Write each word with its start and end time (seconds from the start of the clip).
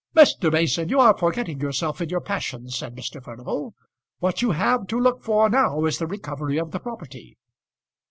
"Mr. 0.15 0.51
Mason, 0.51 0.89
you 0.89 0.99
are 0.99 1.15
forgetting 1.15 1.59
yourself 1.59 2.01
in 2.01 2.09
your 2.09 2.21
passion," 2.21 2.67
said 2.71 2.95
Mr. 2.95 3.23
Furnival. 3.23 3.75
"What 4.17 4.41
you 4.41 4.49
have 4.49 4.87
to 4.87 4.99
look 4.99 5.21
for 5.21 5.47
now 5.47 5.85
is 5.85 5.99
the 5.99 6.07
recovery 6.07 6.57
of 6.57 6.71
the 6.71 6.79
property." 6.79 7.37